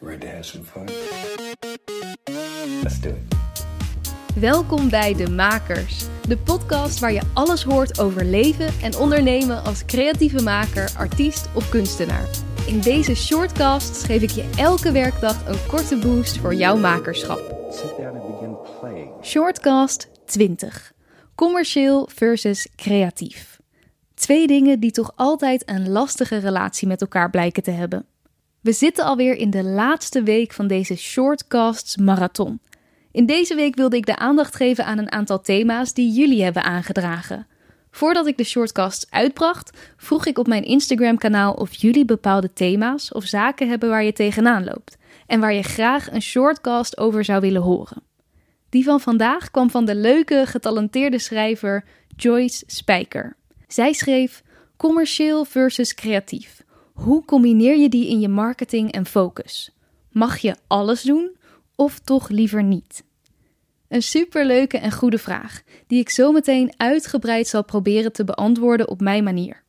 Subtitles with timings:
[0.00, 0.88] Ready to have some fun?
[2.82, 3.36] Let's do it.
[4.40, 9.84] Welkom bij De Makers, de podcast waar je alles hoort over leven en ondernemen als
[9.84, 12.28] creatieve maker, artiest of kunstenaar.
[12.66, 17.54] In deze shortcast geef ik je elke werkdag een korte boost voor jouw makerschap.
[19.22, 20.92] Shortcast 20.
[21.34, 23.60] Commercieel versus creatief.
[24.14, 28.06] Twee dingen die toch altijd een lastige relatie met elkaar blijken te hebben.
[28.66, 32.60] We zitten alweer in de laatste week van deze Shortcasts marathon.
[33.12, 36.62] In deze week wilde ik de aandacht geven aan een aantal thema's die jullie hebben
[36.62, 37.46] aangedragen.
[37.90, 43.24] Voordat ik de shortcasts uitbracht, vroeg ik op mijn Instagram-kanaal of jullie bepaalde thema's of
[43.24, 44.96] zaken hebben waar je tegenaan loopt
[45.26, 48.02] en waar je graag een shortcast over zou willen horen.
[48.68, 51.84] Die van vandaag kwam van de leuke, getalenteerde schrijver
[52.16, 53.36] Joyce Spijker.
[53.66, 54.42] Zij schreef
[54.76, 56.64] commercieel versus creatief.
[56.96, 59.70] Hoe combineer je die in je marketing en focus?
[60.10, 61.36] Mag je alles doen
[61.74, 63.04] of toch liever niet?
[63.88, 69.00] Een superleuke en goede vraag, die ik zo meteen uitgebreid zal proberen te beantwoorden op
[69.00, 69.62] mijn manier.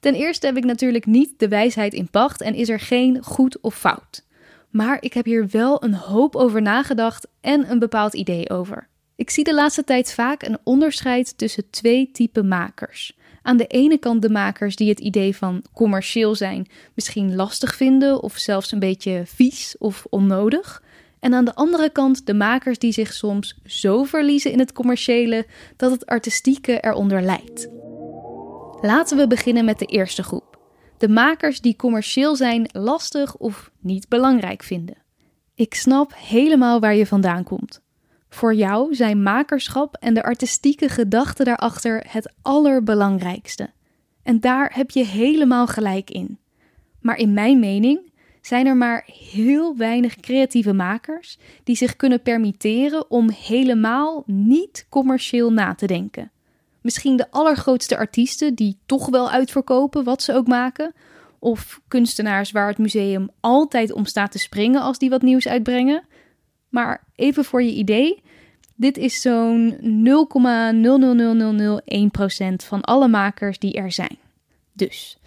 [0.00, 3.60] Ten eerste heb ik natuurlijk niet de wijsheid in pacht en is er geen goed
[3.60, 4.24] of fout.
[4.70, 8.88] Maar ik heb hier wel een hoop over nagedacht en een bepaald idee over.
[9.16, 13.16] Ik zie de laatste tijd vaak een onderscheid tussen twee typen makers.
[13.46, 18.22] Aan de ene kant de makers die het idee van commercieel zijn misschien lastig vinden
[18.22, 20.82] of zelfs een beetje vies of onnodig.
[21.20, 25.46] En aan de andere kant de makers die zich soms zo verliezen in het commerciële
[25.76, 27.68] dat het artistieke eronder lijdt.
[28.80, 30.58] Laten we beginnen met de eerste groep.
[30.98, 34.96] De makers die commercieel zijn lastig of niet belangrijk vinden.
[35.54, 37.83] Ik snap helemaal waar je vandaan komt.
[38.34, 43.70] Voor jou zijn makerschap en de artistieke gedachten daarachter het allerbelangrijkste.
[44.22, 46.38] En daar heb je helemaal gelijk in.
[47.00, 53.10] Maar in mijn mening zijn er maar heel weinig creatieve makers die zich kunnen permitteren
[53.10, 56.30] om helemaal niet commercieel na te denken.
[56.80, 60.92] Misschien de allergrootste artiesten die toch wel uitverkopen wat ze ook maken,
[61.38, 66.04] of kunstenaars waar het museum altijd om staat te springen als die wat nieuws uitbrengen.
[66.74, 68.22] Maar even voor je idee,
[68.74, 69.86] dit is zo'n 0,00001%
[72.66, 74.18] van alle makers die er zijn.
[74.72, 75.18] Dus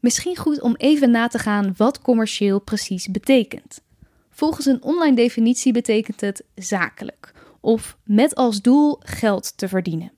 [0.00, 3.80] misschien goed om even na te gaan wat commercieel precies betekent.
[4.30, 10.12] Volgens een online definitie betekent het zakelijk of met als doel geld te verdienen.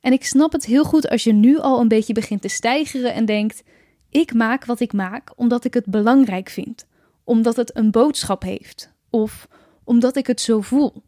[0.00, 3.14] En ik snap het heel goed als je nu al een beetje begint te stijgeren
[3.14, 3.62] en denkt:
[4.10, 6.86] ik maak wat ik maak omdat ik het belangrijk vind,
[7.24, 9.48] omdat het een boodschap heeft of
[9.84, 11.02] omdat ik het zo voel.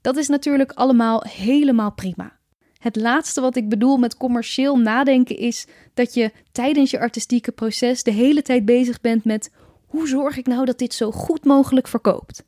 [0.00, 2.38] Dat is natuurlijk allemaal helemaal prima.
[2.78, 8.02] Het laatste wat ik bedoel met commercieel nadenken is dat je tijdens je artistieke proces
[8.02, 9.52] de hele tijd bezig bent met
[9.86, 12.44] hoe zorg ik nou dat dit zo goed mogelijk verkoopt?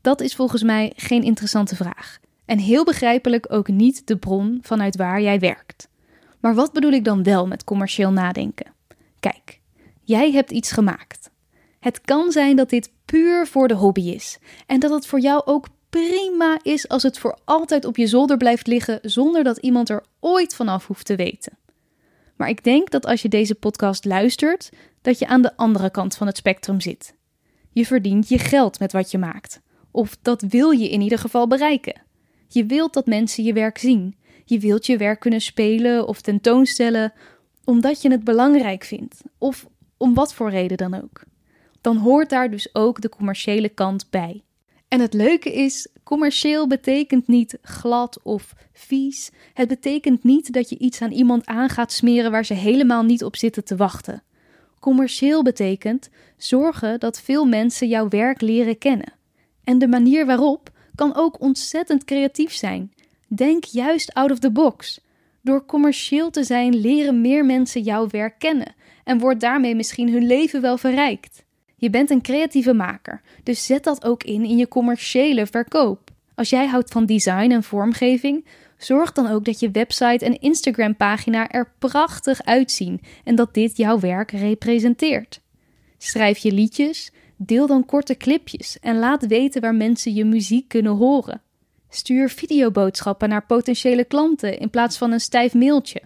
[0.00, 2.18] Dat is volgens mij geen interessante vraag.
[2.44, 5.88] En heel begrijpelijk ook niet de bron vanuit waar jij werkt.
[6.40, 8.72] Maar wat bedoel ik dan wel met commercieel nadenken?
[9.20, 9.60] Kijk,
[10.00, 11.30] jij hebt iets gemaakt.
[11.82, 15.42] Het kan zijn dat dit puur voor de hobby is en dat het voor jou
[15.44, 19.88] ook prima is als het voor altijd op je zolder blijft liggen zonder dat iemand
[19.88, 21.58] er ooit vanaf hoeft te weten.
[22.36, 26.16] Maar ik denk dat als je deze podcast luistert, dat je aan de andere kant
[26.16, 27.14] van het spectrum zit.
[27.70, 29.60] Je verdient je geld met wat je maakt.
[29.90, 32.02] Of dat wil je in ieder geval bereiken.
[32.48, 34.16] Je wilt dat mensen je werk zien.
[34.44, 37.12] Je wilt je werk kunnen spelen of tentoonstellen
[37.64, 39.22] omdat je het belangrijk vindt.
[39.38, 39.66] Of
[39.96, 41.30] om wat voor reden dan ook.
[41.82, 44.42] Dan hoort daar dus ook de commerciële kant bij.
[44.88, 49.30] En het leuke is, commercieel betekent niet glad of vies.
[49.54, 53.24] Het betekent niet dat je iets aan iemand aan gaat smeren waar ze helemaal niet
[53.24, 54.22] op zitten te wachten.
[54.80, 59.12] Commercieel betekent zorgen dat veel mensen jouw werk leren kennen.
[59.64, 62.92] En de manier waarop kan ook ontzettend creatief zijn.
[63.26, 65.00] Denk juist out of the box.
[65.40, 70.26] Door commercieel te zijn leren meer mensen jouw werk kennen en wordt daarmee misschien hun
[70.26, 71.44] leven wel verrijkt.
[71.82, 76.10] Je bent een creatieve maker, dus zet dat ook in in je commerciële verkoop.
[76.34, 78.46] Als jij houdt van design en vormgeving,
[78.76, 83.76] zorg dan ook dat je website en Instagram pagina er prachtig uitzien en dat dit
[83.76, 85.40] jouw werk representeert.
[85.98, 90.96] Schrijf je liedjes, deel dan korte clipjes en laat weten waar mensen je muziek kunnen
[90.96, 91.40] horen.
[91.88, 96.02] Stuur videoboodschappen naar potentiële klanten in plaats van een stijf mailtje.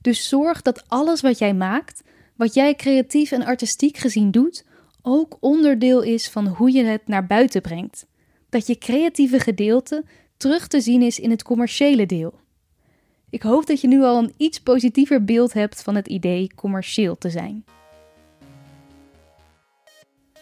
[0.00, 2.02] Dus zorg dat alles wat jij maakt,
[2.36, 4.64] wat jij creatief en artistiek gezien doet,
[5.08, 8.06] ook onderdeel is van hoe je het naar buiten brengt.
[8.48, 10.04] Dat je creatieve gedeelte
[10.36, 12.34] terug te zien is in het commerciële deel.
[13.30, 17.18] Ik hoop dat je nu al een iets positiever beeld hebt van het idee commercieel
[17.18, 17.64] te zijn.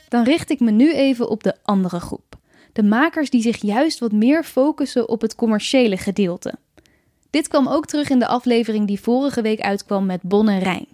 [0.09, 2.39] Dan richt ik me nu even op de andere groep.
[2.73, 6.55] De makers die zich juist wat meer focussen op het commerciële gedeelte.
[7.31, 10.87] Dit kwam ook terug in de aflevering die vorige week uitkwam met Bonne Rijn.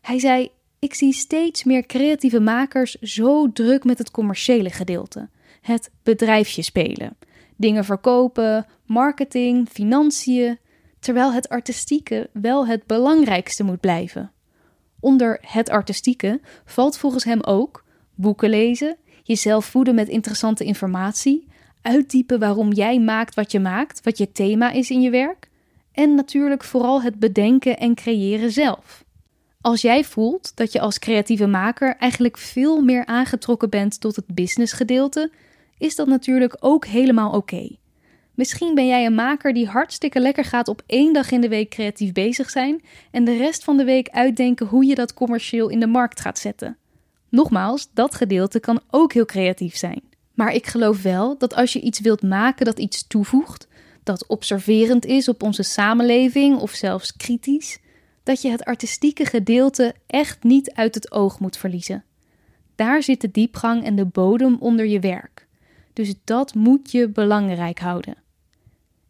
[0.00, 0.50] Hij zei:
[0.80, 5.28] Ik zie steeds meer creatieve makers zo druk met het commerciële gedeelte.
[5.60, 7.16] Het bedrijfje spelen.
[7.56, 10.58] Dingen verkopen, marketing, financiën.
[10.98, 14.32] Terwijl het artistieke wel het belangrijkste moet blijven.
[15.00, 17.84] Onder het artistieke valt volgens hem ook
[18.14, 21.46] boeken lezen, jezelf voeden met interessante informatie,
[21.82, 25.48] uitdiepen waarom jij maakt wat je maakt, wat je thema is in je werk,
[25.92, 29.04] en natuurlijk vooral het bedenken en creëren zelf.
[29.68, 34.26] Als jij voelt dat je als creatieve maker eigenlijk veel meer aangetrokken bent tot het
[34.26, 35.30] businessgedeelte,
[35.78, 37.76] is dat natuurlijk ook helemaal oké.
[38.34, 41.70] Misschien ben jij een maker die hartstikke lekker gaat op één dag in de week
[41.70, 45.80] creatief bezig zijn en de rest van de week uitdenken hoe je dat commercieel in
[45.80, 46.76] de markt gaat zetten.
[47.28, 50.02] Nogmaals, dat gedeelte kan ook heel creatief zijn.
[50.34, 53.68] Maar ik geloof wel dat als je iets wilt maken dat iets toevoegt,
[54.02, 57.78] dat observerend is op onze samenleving of zelfs kritisch,
[58.28, 62.04] dat je het artistieke gedeelte echt niet uit het oog moet verliezen.
[62.74, 65.46] Daar zit de diepgang en de bodem onder je werk.
[65.92, 68.16] Dus dat moet je belangrijk houden.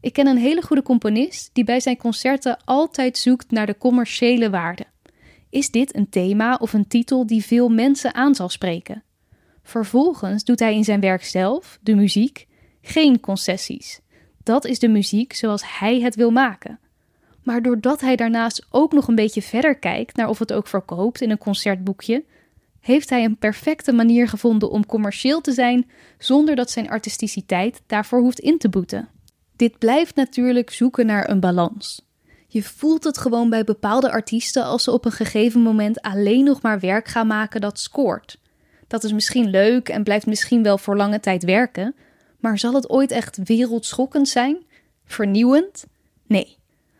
[0.00, 4.50] Ik ken een hele goede componist die bij zijn concerten altijd zoekt naar de commerciële
[4.50, 4.87] waarde.
[5.50, 9.03] Is dit een thema of een titel die veel mensen aan zal spreken?
[9.62, 12.47] Vervolgens doet hij in zijn werk zelf, de muziek,
[12.82, 14.00] geen concessies.
[14.43, 16.79] Dat is de muziek zoals hij het wil maken.
[17.43, 21.20] Maar doordat hij daarnaast ook nog een beetje verder kijkt naar of het ook verkoopt
[21.20, 22.25] in een concertboekje,
[22.81, 28.20] heeft hij een perfecte manier gevonden om commercieel te zijn zonder dat zijn artisticiteit daarvoor
[28.20, 29.08] hoeft in te boeten.
[29.56, 32.06] Dit blijft natuurlijk zoeken naar een balans.
[32.46, 36.62] Je voelt het gewoon bij bepaalde artiesten als ze op een gegeven moment alleen nog
[36.62, 38.38] maar werk gaan maken dat scoort.
[38.87, 41.94] Dat is misschien leuk en blijft misschien wel voor lange tijd werken,
[42.38, 44.56] maar zal het ooit echt wereldschokkend zijn?
[45.05, 45.87] Vernieuwend?
[46.26, 46.57] Nee.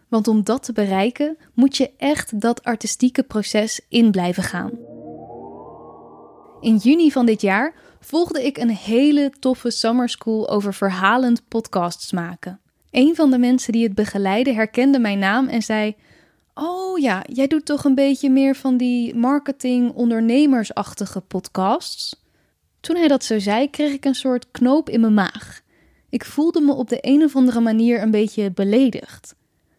[0.09, 4.71] Want om dat te bereiken moet je echt dat artistieke proces in blijven gaan.
[6.61, 12.13] In juni van dit jaar volgde ik een hele toffe summer school over verhalend podcasts
[12.13, 12.61] maken.
[12.91, 15.97] Een van de mensen die het begeleidde herkende mijn naam en zei:
[16.55, 22.27] Oh ja, jij doet toch een beetje meer van die marketing-ondernemersachtige podcasts?
[22.81, 25.61] Toen hij dat zo zei, kreeg ik een soort knoop in mijn maag.
[26.09, 29.35] Ik voelde me op de een of andere manier een beetje beledigd.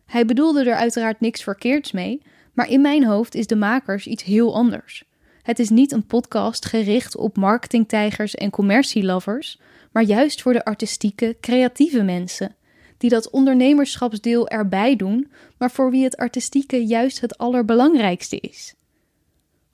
[0.09, 2.21] Hij bedoelde er uiteraard niks verkeerds mee,
[2.53, 5.03] maar in mijn hoofd is de makers iets heel anders.
[5.41, 9.59] Het is niet een podcast gericht op marketingtijgers en commercielovers,
[9.91, 12.55] maar juist voor de artistieke, creatieve mensen
[12.97, 18.73] die dat ondernemerschapsdeel erbij doen, maar voor wie het artistieke juist het allerbelangrijkste is.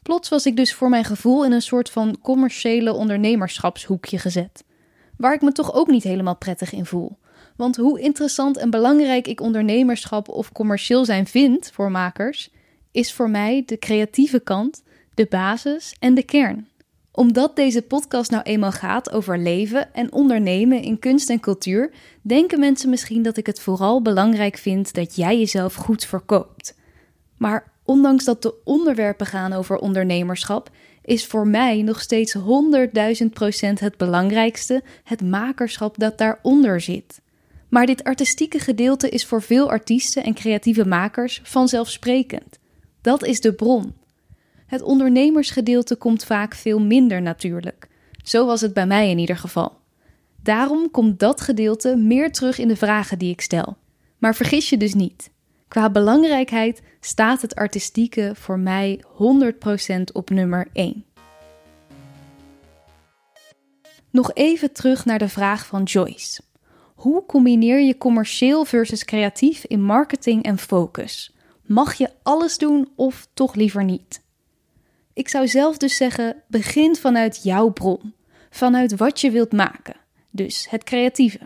[0.01, 4.63] Plots was ik dus voor mijn gevoel in een soort van commerciële ondernemerschapshoekje gezet,
[5.17, 7.17] waar ik me toch ook niet helemaal prettig in voel.
[7.55, 12.49] Want hoe interessant en belangrijk ik ondernemerschap of commercieel zijn vind voor makers,
[12.91, 16.67] is voor mij de creatieve kant, de basis en de kern
[17.15, 21.91] omdat deze podcast nou eenmaal gaat over leven en ondernemen in kunst en cultuur,
[22.21, 26.75] denken mensen misschien dat ik het vooral belangrijk vind dat jij jezelf goed verkoopt.
[27.37, 30.69] Maar ondanks dat de onderwerpen gaan over ondernemerschap,
[31.01, 32.41] is voor mij nog steeds 100.000%
[33.73, 37.21] het belangrijkste het makerschap dat daaronder zit.
[37.69, 42.59] Maar dit artistieke gedeelte is voor veel artiesten en creatieve makers vanzelfsprekend.
[43.01, 43.93] Dat is de bron.
[44.65, 47.87] Het ondernemersgedeelte komt vaak veel minder natuurlijk.
[48.23, 49.77] Zo was het bij mij in ieder geval.
[50.43, 53.77] Daarom komt dat gedeelte meer terug in de vragen die ik stel.
[54.17, 55.29] Maar vergis je dus niet.
[55.67, 59.03] Qua belangrijkheid staat het artistieke voor mij
[59.97, 61.05] 100% op nummer 1.
[64.11, 66.41] Nog even terug naar de vraag van Joyce.
[66.95, 71.35] Hoe combineer je commercieel versus creatief in marketing en focus?
[71.61, 74.23] Mag je alles doen of toch liever niet?
[75.13, 78.13] Ik zou zelf dus zeggen: begin vanuit jouw bron,
[78.49, 79.95] vanuit wat je wilt maken,
[80.29, 81.39] dus het creatieve.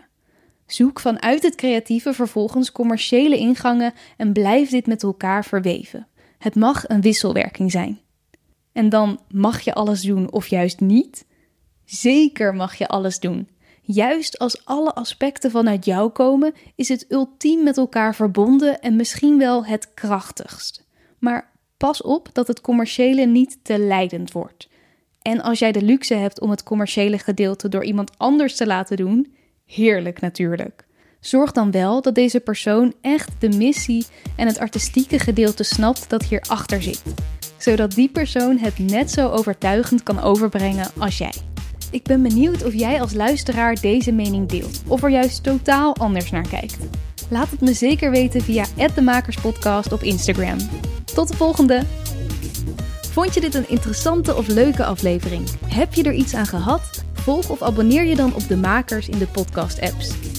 [0.66, 6.06] Zoek vanuit het creatieve vervolgens commerciële ingangen en blijf dit met elkaar verweven.
[6.38, 8.00] Het mag een wisselwerking zijn.
[8.72, 11.26] En dan mag je alles doen of juist niet?
[11.84, 13.48] Zeker mag je alles doen.
[13.80, 19.38] Juist als alle aspecten vanuit jou komen, is het ultiem met elkaar verbonden en misschien
[19.38, 20.84] wel het krachtigst.
[21.18, 24.68] Maar Pas op dat het commerciële niet te leidend wordt.
[25.22, 28.96] En als jij de luxe hebt om het commerciële gedeelte door iemand anders te laten
[28.96, 29.34] doen,
[29.66, 30.86] heerlijk natuurlijk.
[31.20, 34.06] Zorg dan wel dat deze persoon echt de missie
[34.36, 37.02] en het artistieke gedeelte snapt dat hierachter zit.
[37.58, 41.34] zodat die persoon het net zo overtuigend kan overbrengen als jij.
[41.90, 46.30] Ik ben benieuwd of jij als luisteraar deze mening deelt of er juist totaal anders
[46.30, 46.78] naar kijkt.
[47.28, 50.58] Laat het me zeker weten via de Makerspodcast op Instagram.
[51.14, 51.82] Tot de volgende!
[53.10, 55.48] Vond je dit een interessante of leuke aflevering?
[55.66, 57.04] Heb je er iets aan gehad?
[57.12, 60.29] Volg of abonneer je dan op de makers in de podcast-apps.